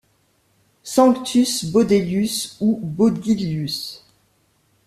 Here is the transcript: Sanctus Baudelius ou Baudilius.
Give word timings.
Sanctus 0.81 1.63
Baudelius 1.65 2.57
ou 2.59 2.79
Baudilius. 2.81 4.03